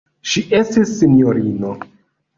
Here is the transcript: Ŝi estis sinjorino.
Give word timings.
Ŝi 0.29 0.41
estis 0.59 0.95
sinjorino. 1.03 1.77